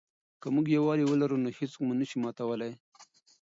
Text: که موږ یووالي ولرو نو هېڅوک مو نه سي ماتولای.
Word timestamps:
که 0.41 0.47
موږ 0.55 0.65
یووالي 0.69 1.03
ولرو 1.07 1.37
نو 1.43 1.49
هېڅوک 1.57 1.81
مو 1.87 1.93
نه 1.99 2.05
سي 2.09 2.17
ماتولای. 2.23 2.73